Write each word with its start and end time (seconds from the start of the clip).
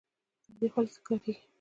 تاریخ 0.45 0.73
ولې 0.77 0.91
تکراریږي؟ 0.95 1.33